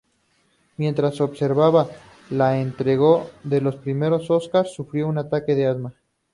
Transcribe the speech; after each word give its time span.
Mientras 0.77 1.21
observaba 1.21 1.87
la 2.31 2.59
entrega 2.59 3.23
de 3.43 3.61
los 3.61 3.75
Premios 3.75 4.31
Oscar, 4.31 4.65
sufrió 4.65 5.07
un 5.07 5.19
ataque 5.19 5.53
de 5.53 5.67
asma. 5.67 5.93